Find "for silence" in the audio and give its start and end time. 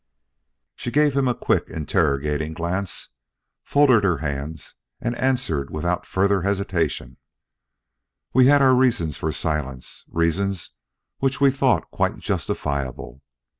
9.17-10.03